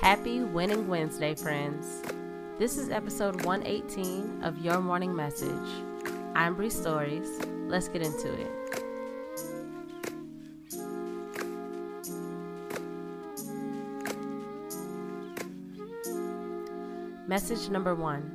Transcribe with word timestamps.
Happy 0.00 0.40
Winning 0.40 0.88
Wednesday, 0.88 1.34
friends. 1.34 2.02
This 2.58 2.76
is 2.76 2.90
episode 2.90 3.44
118 3.46 4.42
of 4.44 4.58
Your 4.58 4.78
Morning 4.78 5.16
Message. 5.16 5.68
I'm 6.34 6.54
Bree 6.54 6.68
Stories. 6.68 7.26
Let's 7.66 7.88
get 7.88 8.02
into 8.02 8.30
it. 8.30 8.52
Message 17.26 17.70
number 17.70 17.94
one 17.94 18.30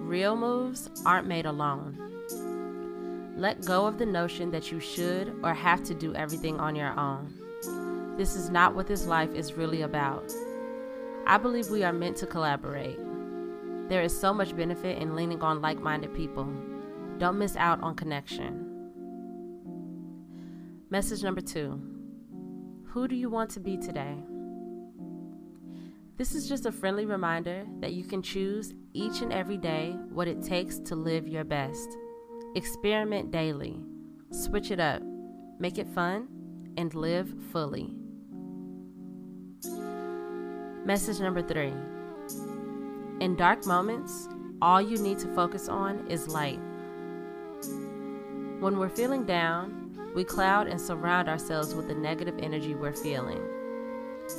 Real 0.00 0.36
moves 0.36 0.88
aren't 1.04 1.28
made 1.28 1.44
alone. 1.44 3.34
Let 3.36 3.62
go 3.66 3.86
of 3.86 3.98
the 3.98 4.06
notion 4.06 4.50
that 4.52 4.72
you 4.72 4.80
should 4.80 5.38
or 5.44 5.52
have 5.52 5.84
to 5.84 5.94
do 5.94 6.14
everything 6.14 6.58
on 6.58 6.74
your 6.74 6.98
own. 6.98 7.32
This 8.16 8.34
is 8.34 8.48
not 8.48 8.74
what 8.74 8.86
this 8.86 9.06
life 9.06 9.34
is 9.34 9.52
really 9.52 9.82
about. 9.82 10.32
I 11.28 11.36
believe 11.36 11.68
we 11.68 11.84
are 11.84 11.92
meant 11.92 12.16
to 12.18 12.26
collaborate. 12.26 12.98
There 13.90 14.00
is 14.00 14.18
so 14.18 14.32
much 14.32 14.56
benefit 14.56 14.96
in 14.96 15.14
leaning 15.14 15.42
on 15.42 15.60
like 15.60 15.78
minded 15.78 16.14
people. 16.14 16.50
Don't 17.18 17.38
miss 17.38 17.54
out 17.54 17.82
on 17.82 17.96
connection. 17.96 18.64
Message 20.88 21.22
number 21.22 21.42
two 21.42 21.82
Who 22.86 23.06
do 23.06 23.14
you 23.14 23.28
want 23.28 23.50
to 23.50 23.60
be 23.60 23.76
today? 23.76 24.16
This 26.16 26.34
is 26.34 26.48
just 26.48 26.64
a 26.64 26.72
friendly 26.72 27.04
reminder 27.04 27.66
that 27.80 27.92
you 27.92 28.04
can 28.04 28.22
choose 28.22 28.72
each 28.94 29.20
and 29.20 29.30
every 29.30 29.58
day 29.58 29.96
what 30.08 30.28
it 30.28 30.42
takes 30.42 30.78
to 30.78 30.96
live 30.96 31.28
your 31.28 31.44
best. 31.44 31.98
Experiment 32.54 33.30
daily, 33.30 33.78
switch 34.30 34.70
it 34.70 34.80
up, 34.80 35.02
make 35.58 35.76
it 35.76 35.88
fun, 35.88 36.26
and 36.78 36.94
live 36.94 37.30
fully. 37.52 37.94
Message 40.84 41.20
number 41.20 41.42
three 41.42 41.72
In 43.20 43.34
dark 43.36 43.66
moments, 43.66 44.28
all 44.62 44.80
you 44.80 44.96
need 44.98 45.18
to 45.18 45.34
focus 45.34 45.68
on 45.68 46.06
is 46.08 46.28
light. 46.28 46.60
When 48.60 48.78
we're 48.78 48.88
feeling 48.88 49.24
down, 49.24 49.96
we 50.14 50.24
cloud 50.24 50.66
and 50.66 50.80
surround 50.80 51.28
ourselves 51.28 51.74
with 51.74 51.88
the 51.88 51.94
negative 51.94 52.36
energy 52.38 52.74
we're 52.74 52.94
feeling. 52.94 53.42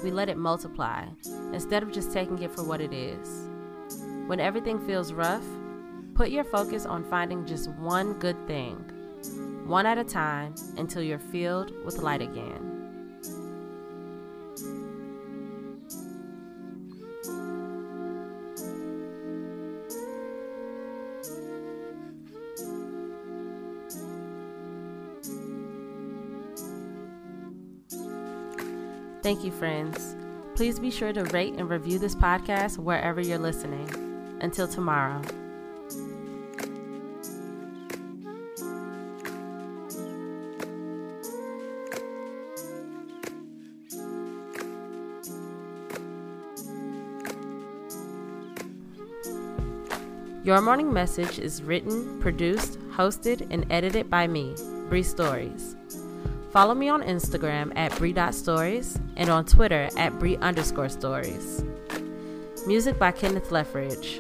We 0.04 0.12
let 0.12 0.30
it 0.30 0.38
multiply 0.38 1.06
instead 1.54 1.84
of 1.84 1.92
just 1.92 2.12
taking 2.12 2.42
it 2.42 2.56
for 2.56 2.64
what 2.64 2.82
it 2.82 2.94
is. 2.94 3.48
When 4.28 4.40
everything 4.40 4.80
feels 4.88 5.14
rough, 5.14 5.46
put 6.16 6.30
your 6.30 6.46
focus 6.46 6.86
on 6.86 7.04
finding 7.04 7.46
just 7.46 7.70
one 7.72 8.14
good 8.14 8.48
thing, 8.48 8.76
one 9.66 9.86
at 9.86 9.98
a 9.98 10.04
time, 10.04 10.56
until 10.78 11.04
you're 11.04 11.20
filled 11.20 11.72
with 11.86 12.00
light 12.00 12.22
again. 12.22 12.79
Thank 29.22 29.44
you, 29.44 29.52
friends. 29.52 30.16
Please 30.56 30.80
be 30.80 30.92
sure 30.92 31.14
to 31.14 31.24
rate 31.26 31.54
and 31.56 31.70
review 31.70 32.00
this 32.00 32.16
podcast 32.16 32.78
wherever 32.78 33.22
you're 33.22 33.38
listening. 33.38 33.90
Until 34.42 34.68
tomorrow. 34.68 35.22
Your 50.42 50.62
Morning 50.62 50.92
Message 50.92 51.38
is 51.38 51.62
written, 51.62 52.20
produced, 52.22 52.80
hosted, 52.92 53.46
and 53.52 53.66
edited 53.70 54.10
by 54.10 54.26
me, 54.26 54.56
Bree 54.90 55.04
Stories. 55.04 55.76
Follow 56.52 56.74
me 56.74 56.90
on 56.90 57.04
Instagram 57.04 57.72
at 57.76 57.96
Bree.stories 57.98 59.00
and 59.18 59.30
on 59.30 59.46
Twitter 59.46 59.90
at 59.98 60.18
Bree 60.18 60.38
underscore 60.38 60.90
stories. 60.90 61.64
Music 62.66 62.98
by 62.98 63.12
Kenneth 63.12 63.50
Leffridge. 63.50 64.20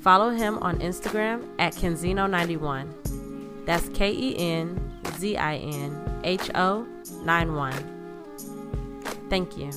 Follow 0.00 0.30
him 0.30 0.58
on 0.58 0.78
Instagram 0.80 1.48
at 1.58 1.72
Kenzinho91. 1.74 3.64
That's 3.64 3.88
K 3.90 4.12
E 4.12 4.36
N 4.36 5.00
Z 5.16 5.38
I 5.38 5.56
N 5.56 6.20
H 6.22 6.50
O 6.54 6.86
91. 7.22 7.72
Thank 9.30 9.56
you. 9.56 9.70